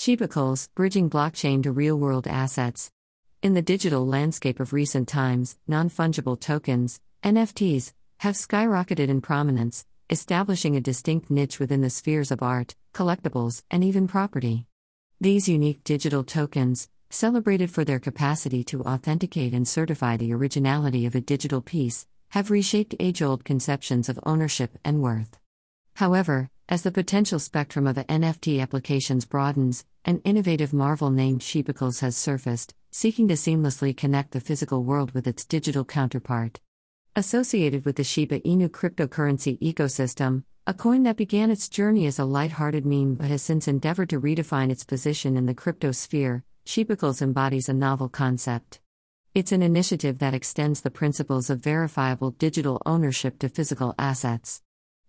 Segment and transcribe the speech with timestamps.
[0.00, 2.90] Shibacals, bridging blockchain to real world assets.
[3.42, 9.84] In the digital landscape of recent times, non fungible tokens, NFTs, have skyrocketed in prominence,
[10.08, 14.64] establishing a distinct niche within the spheres of art, collectibles, and even property.
[15.20, 21.14] These unique digital tokens, celebrated for their capacity to authenticate and certify the originality of
[21.14, 25.38] a digital piece, have reshaped age old conceptions of ownership and worth.
[25.96, 32.16] However, as the potential spectrum of NFT applications broadens, an innovative marvel named Shibacals has
[32.16, 36.60] surfaced, seeking to seamlessly connect the physical world with its digital counterpart.
[37.14, 42.24] Associated with the Shiba Inu cryptocurrency ecosystem, a coin that began its journey as a
[42.24, 47.20] light-hearted meme but has since endeavored to redefine its position in the crypto sphere, Shibacals
[47.20, 48.80] embodies a novel concept.
[49.34, 54.62] It's an initiative that extends the principles of verifiable digital ownership to physical assets.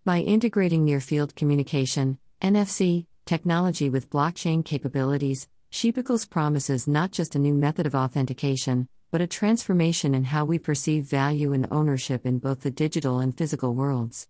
[0.04, 7.40] By integrating near field communication, NFC, technology with blockchain capabilities, Shibacals promises not just a
[7.40, 12.40] new method of authentication, but a transformation in how we perceive value and ownership in
[12.40, 14.28] both the digital and physical worlds.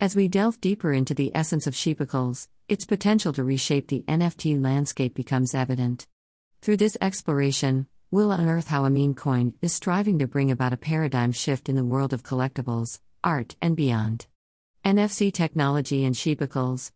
[0.00, 4.62] As we delve deeper into the essence of Shibacals, its potential to reshape the NFT
[4.62, 6.06] landscape becomes evident.
[6.62, 10.76] Through this exploration, we'll unearth how a meme coin is striving to bring about a
[10.76, 14.26] paradigm shift in the world of collectibles, art, and beyond.
[14.84, 16.92] NFC technology and Shibacals.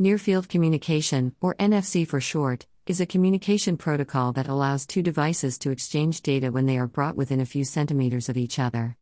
[0.00, 5.58] Near field communication, or NFC for short, is a communication protocol that allows two devices
[5.58, 8.96] to exchange data when they are brought within a few centimeters of each other.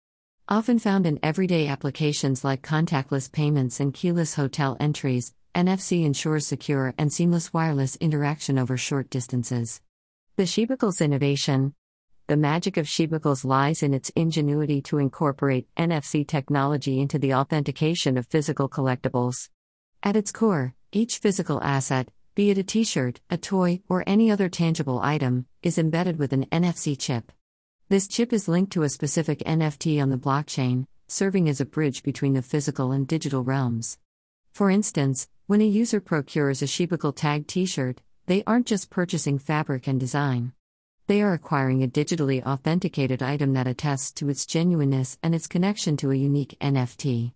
[0.48, 6.94] Often found in everyday applications like contactless payments and keyless hotel entries, NFC ensures secure
[6.97, 9.83] and seamless wireless interaction over short distances.
[10.36, 11.74] The Shibacals innovation,
[12.27, 18.17] the magic of Shibacals lies in its ingenuity to incorporate NFC technology into the authentication
[18.17, 19.50] of physical collectibles.
[20.02, 24.31] At its core, each physical asset, be it a t shirt, a toy, or any
[24.31, 27.33] other tangible item, is embedded with an NFC chip.
[27.89, 32.02] This chip is linked to a specific NFT on the blockchain, serving as a bridge
[32.02, 33.98] between the physical and digital realms.
[34.52, 39.39] For instance, when a user procures a Shibacal tag t shirt, they aren't just purchasing
[39.39, 40.52] fabric and design.
[41.07, 45.96] They are acquiring a digitally authenticated item that attests to its genuineness and its connection
[45.98, 47.33] to a unique NFT.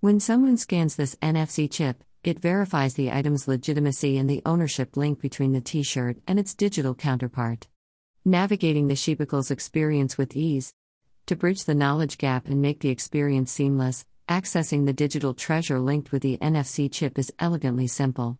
[0.00, 5.20] When someone scans this NFC chip, it verifies the item's legitimacy and the ownership link
[5.20, 7.66] between the t shirt and its digital counterpart.
[8.24, 10.74] Navigating the Shibacals experience with ease.
[11.26, 16.12] To bridge the knowledge gap and make the experience seamless, accessing the digital treasure linked
[16.12, 18.38] with the NFC chip is elegantly simple.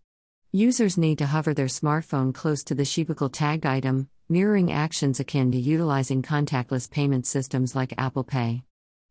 [0.52, 5.52] Users need to hover their smartphone close to the Shibacal tagged item, mirroring actions akin
[5.52, 8.64] to utilizing contactless payment systems like Apple Pay.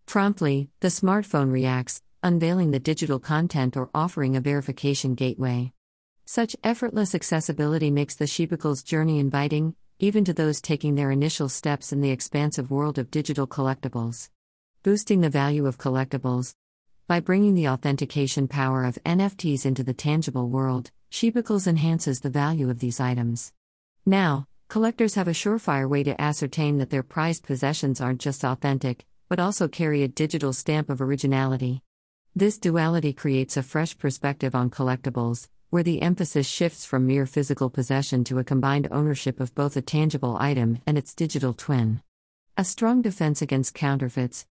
[0.05, 5.71] Promptly, the smartphone reacts, unveiling the digital content or offering a verification gateway.
[6.25, 11.91] Such effortless accessibility makes the Shibacals journey inviting, even to those taking their initial steps
[11.91, 14.29] in the expansive world of digital collectibles.
[14.83, 16.55] Boosting the value of collectibles.
[17.07, 22.69] By bringing the authentication power of NFTs into the tangible world, Shibacals enhances the value
[22.69, 23.53] of these items.
[24.05, 29.03] Now, Collectors have a surefire way to ascertain that their prized possessions aren't just authentic,
[29.27, 31.81] but also carry a digital stamp of originality.
[32.39, 37.69] This duality creates a fresh perspective on collectibles, where the emphasis shifts from mere physical
[37.69, 42.01] possession to a combined ownership of both a tangible item and its digital twin.
[42.55, 44.45] A strong defense against counterfeits.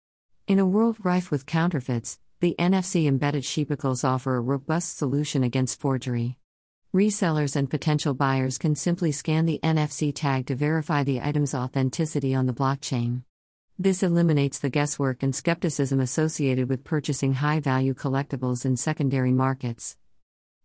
[0.47, 5.81] In a world rife with counterfeits, the NFC embedded Shibacals offer a robust solution against
[5.81, 6.37] forgery.
[6.95, 12.35] Resellers and potential buyers can simply scan the NFC tag to verify the item's authenticity
[12.35, 13.23] on the blockchain.
[13.81, 19.97] This eliminates the guesswork and skepticism associated with purchasing high value collectibles in secondary markets.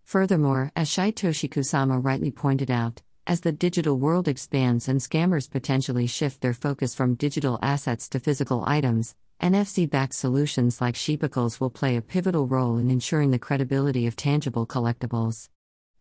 [0.03, 6.07] Furthermore, as Shytoshi Kusama rightly pointed out, as the digital world expands and scammers potentially
[6.07, 11.69] shift their focus from digital assets to physical items, NFC backed solutions like Shibacals will
[11.69, 15.49] play a pivotal role in ensuring the credibility of tangible collectibles.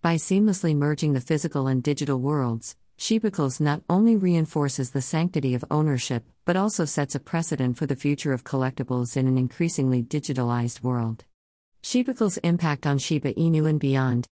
[0.01, 5.65] By seamlessly merging the physical and digital worlds, Shibacals not only reinforces the sanctity of
[5.73, 10.85] ownership, but also sets a precedent for the future of collectibles in an increasingly digitalized
[10.85, 11.25] world.
[11.83, 14.29] Shibacals' impact on Shiba Inu and beyond.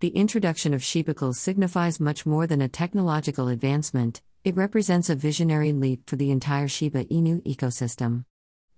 [0.00, 5.72] The introduction of Shibacals signifies much more than a technological advancement, it represents a visionary
[5.72, 8.26] leap for the entire Shiba Inu ecosystem.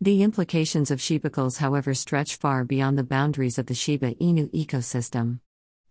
[0.01, 5.41] The implications of Shibacals, however, stretch far beyond the boundaries of the Shiba Inu ecosystem.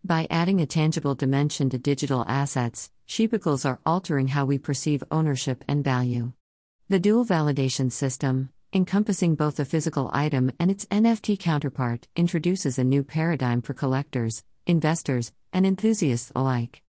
[0.05, 5.65] By adding a tangible dimension to digital assets, Shibacals are altering how we perceive ownership
[5.67, 6.31] and value.
[6.87, 12.85] The dual validation system, encompassing both the physical item and its NFT counterpart, introduces a
[12.85, 16.83] new paradigm for collectors, investors, and enthusiasts alike.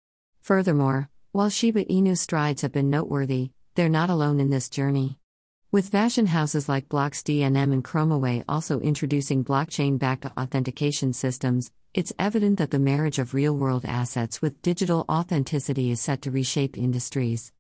[0.41, 5.21] Furthermore, while Shiba Inu's strides have been noteworthy, they're not alone in this journey.
[5.71, 12.11] With fashion houses like Blocks DNM and Chromaway also introducing blockchain backed authentication systems, it's
[12.19, 16.79] evident that the marriage of real world assets with digital authenticity is set to reshape
[16.79, 17.53] industries.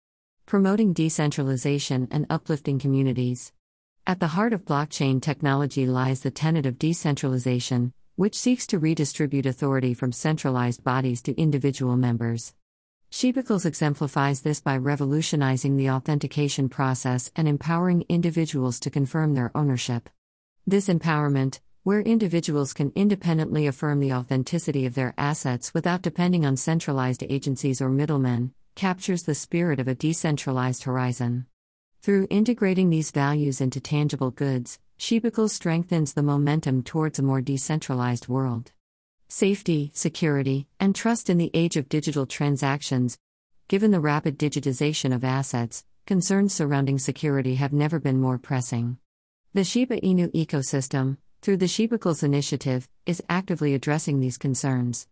[0.46, 3.52] Promoting decentralization and uplifting communities.
[4.06, 9.44] At the heart of blockchain technology lies the tenet of decentralization, which seeks to redistribute
[9.44, 12.54] authority from centralized bodies to individual members.
[13.10, 20.10] Shibacals exemplifies this by revolutionizing the authentication process and empowering individuals to confirm their ownership.
[20.66, 26.58] This empowerment, where individuals can independently affirm the authenticity of their assets without depending on
[26.58, 31.46] centralized agencies or middlemen, captures the spirit of a decentralized horizon.
[32.02, 38.28] Through integrating these values into tangible goods, Shibacals strengthens the momentum towards a more decentralized
[38.28, 38.72] world.
[39.30, 43.18] Safety, security, and trust in the age of digital transactions.
[43.68, 48.96] Given the rapid digitization of assets, concerns surrounding security have never been more pressing.
[49.52, 55.06] The Shiba Inu ecosystem, through the Shibacals initiative, is actively addressing these concerns.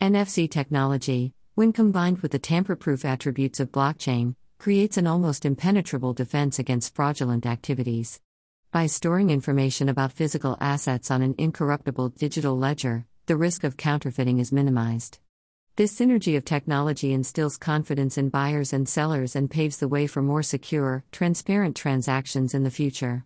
[0.00, 6.14] NFC technology, when combined with the tamper proof attributes of blockchain, creates an almost impenetrable
[6.14, 8.20] defense against fraudulent activities.
[8.70, 14.38] By storing information about physical assets on an incorruptible digital ledger, the risk of counterfeiting
[14.38, 15.18] is minimized.
[15.74, 20.22] This synergy of technology instills confidence in buyers and sellers and paves the way for
[20.22, 23.24] more secure, transparent transactions in the future.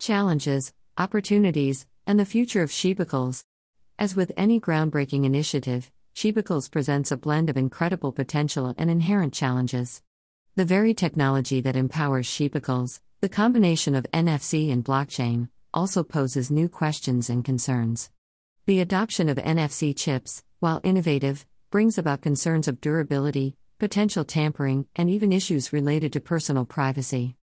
[0.00, 3.44] Challenges, opportunities, and the future of Shibacals.
[4.00, 10.02] As with any groundbreaking initiative, Shibacals presents a blend of incredible potential and inherent challenges.
[10.56, 16.68] The very technology that empowers Shibacals, the combination of NFC and blockchain, also poses new
[16.68, 18.10] questions and concerns.
[18.66, 25.08] The adoption of NFC chips, while innovative, brings about concerns of durability, potential tampering, and
[25.08, 27.36] even issues related to personal privacy.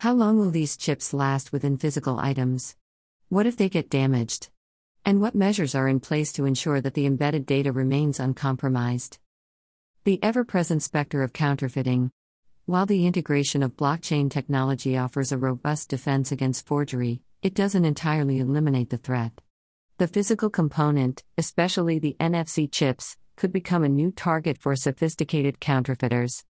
[0.00, 2.76] How long will these chips last within physical items?
[3.30, 4.50] What if they get damaged?
[5.02, 9.18] And what measures are in place to ensure that the embedded data remains uncompromised?
[10.04, 12.10] The ever present specter of counterfeiting.
[12.66, 18.40] While the integration of blockchain technology offers a robust defense against forgery, it doesn't entirely
[18.40, 19.40] eliminate the threat.
[19.98, 26.44] The physical component, especially the NFC chips, could become a new target for sophisticated counterfeiters.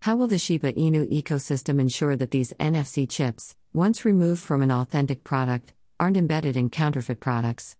[0.00, 4.70] How will the Shiba Inu ecosystem ensure that these NFC chips, once removed from an
[4.70, 7.74] authentic product, aren't embedded in counterfeit products?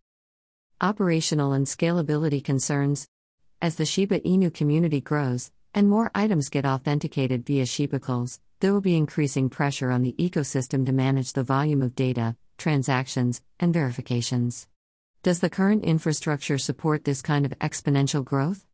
[0.81, 3.07] Operational and scalability concerns.
[3.61, 8.81] As the Shiba Inu community grows, and more items get authenticated via Shibacals, there will
[8.81, 14.67] be increasing pressure on the ecosystem to manage the volume of data, transactions, and verifications.
[15.23, 18.65] Does the current infrastructure support this kind of exponential growth?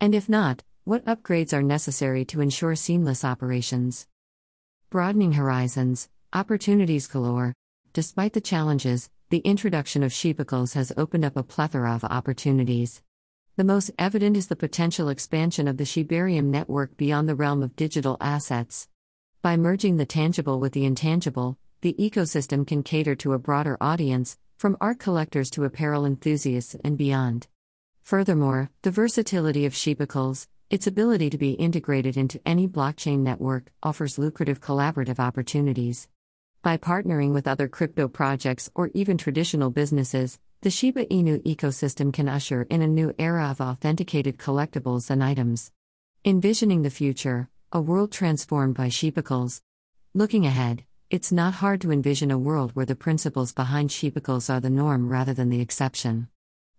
[0.00, 4.06] And if not, what upgrades are necessary to ensure seamless operations?
[4.90, 7.52] Broadening horizons, opportunities galore.
[7.92, 13.02] Despite the challenges, the introduction of Shibacals has opened up a plethora of opportunities.
[13.56, 17.74] The most evident is the potential expansion of the Shibarium network beyond the realm of
[17.74, 18.86] digital assets.
[19.42, 24.38] By merging the tangible with the intangible, the ecosystem can cater to a broader audience,
[24.58, 27.46] from art collectors to apparel enthusiasts and beyond.
[28.02, 34.18] Furthermore, the versatility of Shibacals, its ability to be integrated into any blockchain network, offers
[34.18, 36.08] lucrative collaborative opportunities.
[36.60, 42.28] By partnering with other crypto projects or even traditional businesses, the Shiba Inu ecosystem can
[42.28, 45.70] usher in a new era of authenticated collectibles and items.
[46.24, 49.60] Envisioning the future, a world transformed by Shibacals.
[50.14, 54.60] Looking ahead, it's not hard to envision a world where the principles behind Shibacals are
[54.60, 56.28] the norm rather than the exception.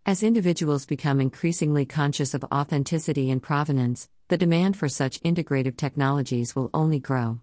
[0.05, 6.55] As individuals become increasingly conscious of authenticity and provenance, the demand for such integrative technologies
[6.55, 7.39] will only grow.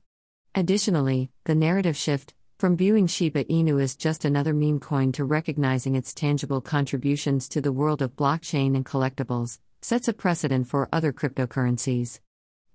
[0.55, 5.97] Additionally, the narrative shift, from viewing Shiba Inu as just another meme coin to recognizing
[5.97, 11.13] its tangible contributions to the world of blockchain and collectibles, sets a precedent for other
[11.13, 12.21] cryptocurrencies.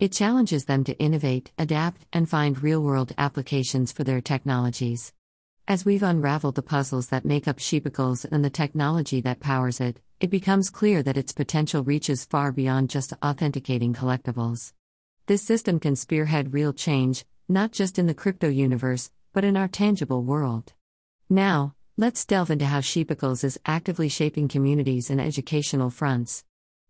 [0.01, 5.13] It challenges them to innovate, adapt, and find real world applications for their technologies.
[5.67, 9.99] As we've unraveled the puzzles that make up Shibacals and the technology that powers it,
[10.19, 14.73] it becomes clear that its potential reaches far beyond just authenticating collectibles.
[15.27, 19.67] This system can spearhead real change, not just in the crypto universe, but in our
[19.67, 20.73] tangible world.
[21.29, 26.43] Now, let's delve into how Shibacals is actively shaping communities and educational fronts.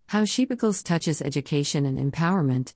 [0.08, 2.74] How Shibacals touches education and empowerment.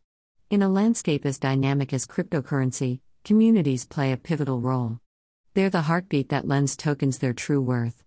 [0.51, 4.99] In a landscape as dynamic as cryptocurrency, communities play a pivotal role.
[5.55, 8.03] They're the heartbeat that lends tokens their true worth.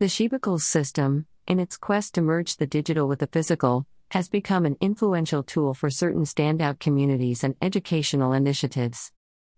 [0.00, 4.66] The Shibacals system, in its quest to merge the digital with the physical, has become
[4.66, 9.12] an influential tool for certain standout communities and educational initiatives.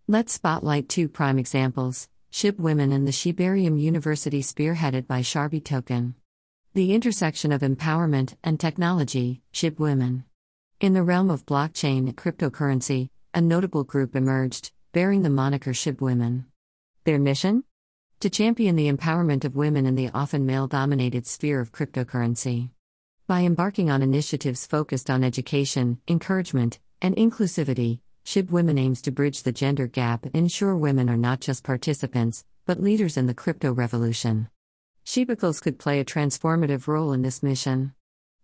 [0.06, 6.14] Let's spotlight two prime examples SHIB Women and the Shibarium University, spearheaded by Sharbi Token.
[6.74, 10.24] The intersection of empowerment and technology, SHIB Women.
[10.80, 16.46] In the realm of blockchain cryptocurrency, a notable group emerged, bearing the moniker SHIB Women.
[17.02, 17.64] Their mission?
[18.20, 22.70] To champion the empowerment of women in the often male dominated sphere of cryptocurrency.
[23.26, 29.42] By embarking on initiatives focused on education, encouragement, and inclusivity, SHIB Women aims to bridge
[29.42, 33.72] the gender gap and ensure women are not just participants, but leaders in the crypto
[33.72, 34.48] revolution.
[35.04, 37.94] Shibacals could play a transformative role in this mission.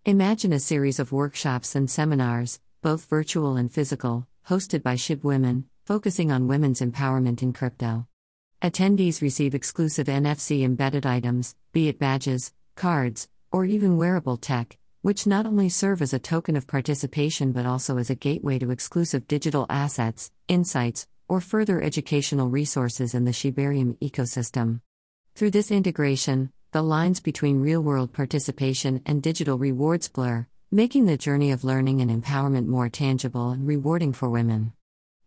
[0.07, 5.65] Imagine a series of workshops and seminars, both virtual and physical, hosted by SHIB Women,
[5.87, 8.07] focusing on women's empowerment in crypto.
[8.61, 15.27] Attendees receive exclusive NFC embedded items, be it badges, cards, or even wearable tech, which
[15.27, 19.27] not only serve as a token of participation but also as a gateway to exclusive
[19.27, 24.83] digital assets, insights, or further educational resources in the Shibarium ecosystem.
[25.35, 31.17] Through this integration, the lines between real world participation and digital rewards blur, making the
[31.17, 34.73] journey of learning and empowerment more tangible and rewarding for women.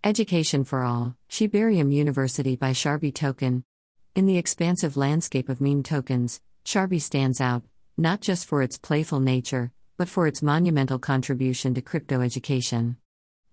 [0.04, 3.63] Education for All, Shibarium University by Sharbi Token.
[4.13, 7.63] In the expansive landscape of meme tokens, Sharbi stands out,
[7.96, 12.98] not just for its playful nature, but for its monumental contribution to crypto education.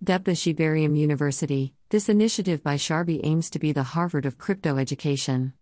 [0.02, 4.78] Dubbed the Shibarium University, this initiative by Sharbi aims to be the Harvard of crypto
[4.78, 5.52] education.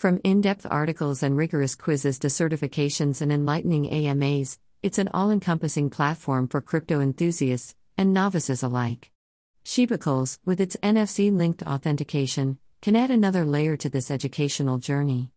[0.00, 5.30] From in depth articles and rigorous quizzes to certifications and enlightening AMAs, it's an all
[5.30, 9.10] encompassing platform for crypto enthusiasts and novices alike.
[9.62, 15.32] Shibacals, with its NFC linked authentication, can add another layer to this educational journey.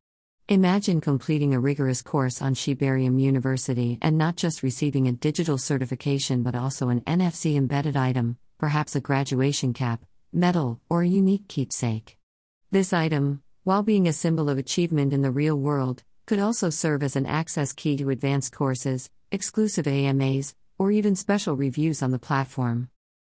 [0.47, 6.41] Imagine completing a rigorous course on Shibarium University and not just receiving a digital certification
[6.41, 12.17] but also an NFC embedded item, perhaps a graduation cap, medal, or a unique keepsake.
[12.71, 17.01] This item, while being a symbol of achievement in the real world, could also serve
[17.01, 22.19] as an access key to advanced courses, exclusive AMAs, or even special reviews on the
[22.19, 22.89] platform.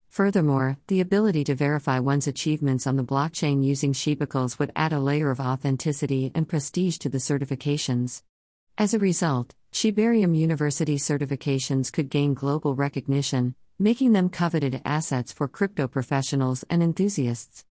[0.08, 5.00] Furthermore, the ability to verify one's achievements on the blockchain using Shibacals would add a
[5.00, 8.22] layer of authenticity and prestige to the certifications.
[8.78, 15.48] As a result, Shibarium University certifications could gain global recognition, making them coveted assets for
[15.48, 17.66] crypto professionals and enthusiasts.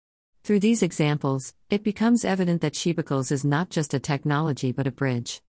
[0.44, 4.92] Through these examples, it becomes evident that Shibacals is not just a technology but a
[4.92, 5.40] bridge.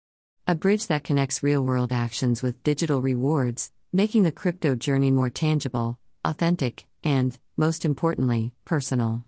[0.47, 5.29] A bridge that connects real world actions with digital rewards, making the crypto journey more
[5.29, 9.25] tangible, authentic, and, most importantly, personal.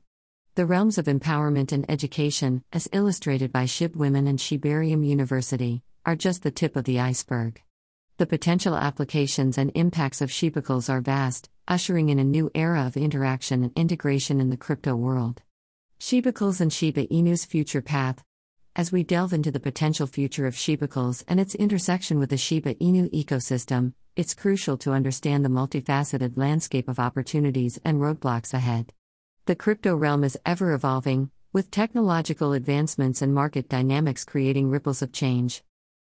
[0.55, 6.15] The realms of empowerment and education, as illustrated by SHIB Women and Shibarium University, are
[6.15, 7.61] just the tip of the iceberg.
[8.19, 12.95] The potential applications and impacts of Shibacals are vast, ushering in a new era of
[12.95, 15.41] interaction and integration in the crypto world.
[15.99, 18.23] Shibacals and Shiba Inu's future path.
[18.75, 22.75] As we delve into the potential future of Shibacals and its intersection with the Shiba
[22.75, 28.93] Inu ecosystem, it's crucial to understand the multifaceted landscape of opportunities and roadblocks ahead.
[29.45, 35.11] The crypto realm is ever evolving, with technological advancements and market dynamics creating ripples of
[35.11, 35.63] change.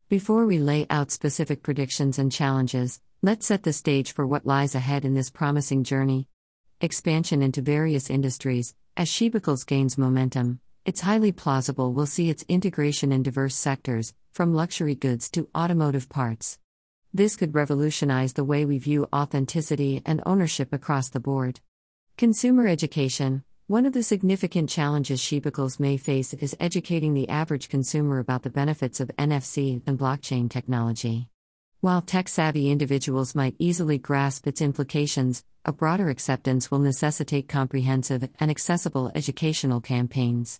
[0.07, 4.75] Before we lay out specific predictions and challenges, let's set the stage for what lies
[4.75, 6.27] ahead in this promising journey.
[6.79, 13.13] Expansion into various industries, as Shibacals gains momentum, it's highly plausible we'll see its integration
[13.13, 16.59] in diverse sectors, from luxury goods to automotive parts.
[17.13, 21.61] This could revolutionize the way we view authenticity and ownership across the board.
[22.17, 28.19] Consumer education One of the significant challenges Shibacals may face is educating the average consumer
[28.19, 31.29] about the benefits of NFC and blockchain technology.
[31.81, 38.27] While tech savvy individuals might easily grasp its implications, a broader acceptance will necessitate comprehensive
[38.37, 40.59] and accessible educational campaigns.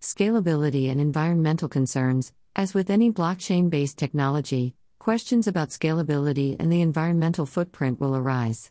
[0.00, 6.80] Scalability and environmental concerns, as with any blockchain based technology, questions about scalability and the
[6.80, 8.70] environmental footprint will arise.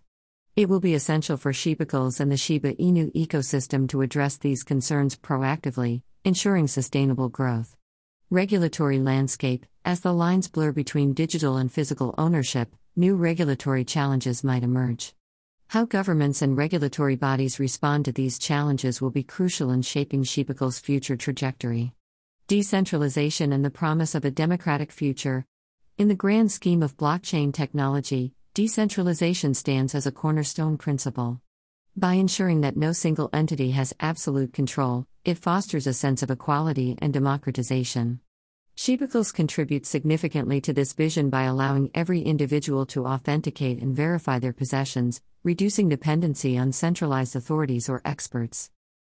[0.56, 5.16] It will be essential for Shibacals and the Shiba Inu ecosystem to address these concerns
[5.16, 7.76] proactively, ensuring sustainable growth.
[8.30, 14.64] Regulatory landscape As the lines blur between digital and physical ownership, new regulatory challenges might
[14.64, 15.14] emerge.
[15.68, 20.82] How governments and regulatory bodies respond to these challenges will be crucial in shaping Shibacals'
[20.82, 21.94] future trajectory.
[22.48, 25.46] Decentralization and the promise of a democratic future,
[26.00, 31.40] in the grand scheme of blockchain technology, decentralization stands as a cornerstone principle.
[31.96, 36.96] By ensuring that no single entity has absolute control, it fosters a sense of equality
[36.98, 38.20] and democratization.
[38.76, 44.54] Shibacals contribute significantly to this vision by allowing every individual to authenticate and verify their
[44.54, 48.72] possessions, reducing dependency on centralized authorities or experts.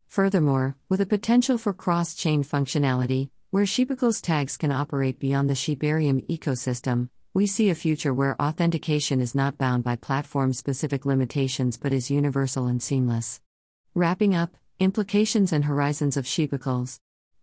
[0.07, 5.55] Furthermore, with a potential for cross chain functionality, where Shibacals tags can operate beyond the
[5.55, 11.77] Shibarium ecosystem, we see a future where authentication is not bound by platform specific limitations
[11.77, 13.41] but is universal and seamless.
[13.95, 16.99] Wrapping up, implications and horizons of Shibacals.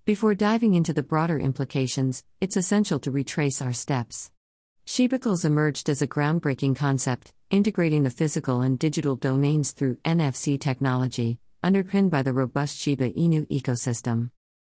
[0.06, 4.32] Before diving into the broader implications, it's essential to retrace our steps.
[4.86, 11.40] Shibacals emerged as a groundbreaking concept, integrating the physical and digital domains through NFC technology,
[11.64, 14.30] underpinned by the robust Shiba Inu ecosystem.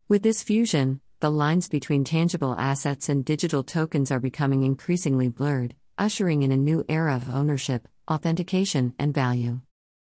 [0.08, 5.76] With this fusion, the lines between tangible assets and digital tokens are becoming increasingly blurred,
[5.98, 9.60] ushering in a new era of ownership, authentication, and value.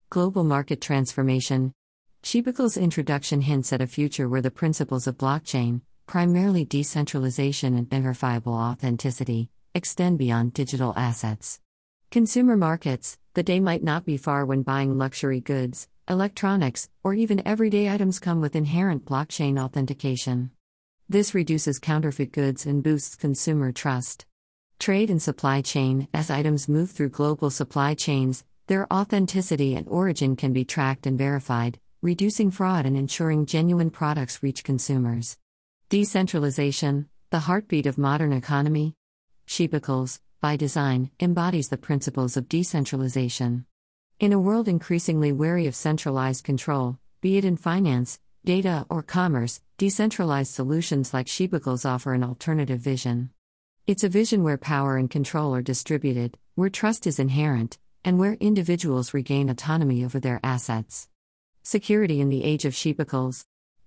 [0.09, 1.73] Global market transformation
[2.23, 8.55] Shibacals' introduction hints at a future where the principles of blockchain, primarily decentralization and verifiable
[8.55, 11.59] authenticity, extend beyond digital assets.
[12.13, 17.43] Consumer markets, the day might not be far when buying luxury goods, electronics, or even
[17.45, 20.53] everyday items come with inherent blockchain authentication.
[21.11, 24.27] This reduces counterfeit goods and boosts consumer trust.
[24.79, 30.37] Trade and supply chain As items move through global supply chains, their authenticity and origin
[30.37, 35.37] can be tracked and verified, reducing fraud and ensuring genuine products reach consumers.
[35.89, 38.95] Decentralization, the heartbeat of modern economy.
[39.49, 43.67] Shibacals, by design, embodies the principles of decentralization.
[44.21, 49.61] In a world increasingly wary of centralized control, be it in finance, data, or commerce,
[49.81, 53.31] decentralized solutions like Shibacals offer an alternative vision.
[53.87, 58.35] It's a vision where power and control are distributed, where trust is inherent, and where
[58.35, 61.09] individuals regain autonomy over their assets.
[61.63, 63.47] Security in the age of Shibacals.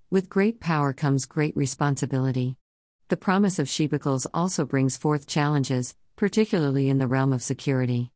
[0.09, 2.57] With great power comes great responsibility.
[3.09, 8.09] The promise of Shibacals also brings forth challenges, particularly in the realm of security.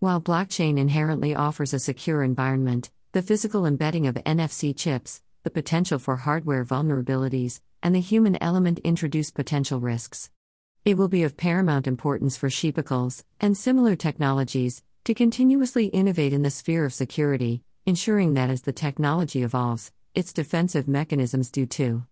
[0.00, 5.98] While blockchain inherently offers a secure environment, the physical embedding of NFC chips, the potential
[5.98, 10.30] for hardware vulnerabilities, and the human element introduce potential risks.
[10.84, 16.42] It will be of paramount importance for Shibacals and similar technologies to continuously innovate in
[16.42, 22.04] the sphere of security, ensuring that as the technology evolves, its defensive mechanisms do too.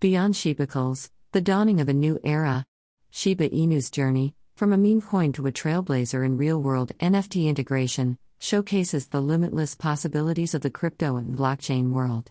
[0.00, 2.64] Beyond Shibacals, the dawning of a new era,
[3.10, 8.18] Shiba Inu's journey, from a meme coin to a trailblazer in real world NFT integration,
[8.38, 12.30] showcases the limitless possibilities of the crypto and blockchain world.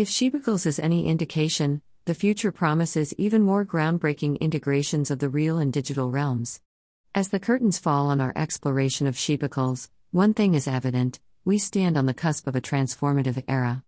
[0.00, 5.58] If Shibacals is any indication, the future promises even more groundbreaking integrations of the real
[5.58, 6.62] and digital realms.
[7.14, 11.98] As the curtains fall on our exploration of Shibacals, one thing is evident we stand
[11.98, 13.84] on the cusp of a transformative era.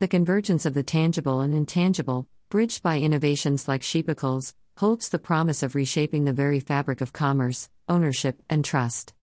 [0.00, 5.62] The convergence of the tangible and intangible, bridged by innovations like Shibacals, holds the promise
[5.62, 9.14] of reshaping the very fabric of commerce, ownership, and trust.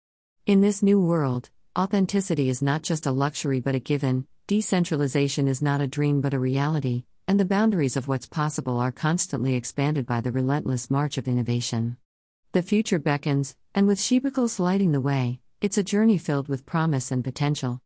[0.45, 5.61] In this new world, authenticity is not just a luxury but a given, decentralization is
[5.61, 10.07] not a dream but a reality, and the boundaries of what's possible are constantly expanded
[10.07, 11.97] by the relentless march of innovation.
[12.53, 17.11] The future beckons, and with Shibacals lighting the way, it's a journey filled with promise
[17.11, 17.77] and potential.